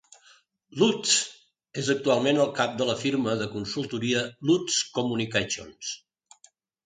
[0.83, 1.11] Lutz
[1.81, 5.93] és actualment el cap de la firma de consultoria Lutz Communications.